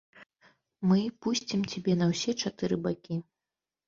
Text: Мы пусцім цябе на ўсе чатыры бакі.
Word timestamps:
Мы 0.91 1.01
пусцім 1.25 1.59
цябе 1.73 1.93
на 1.99 2.07
ўсе 2.13 2.31
чатыры 2.47 2.75
бакі. 2.87 3.19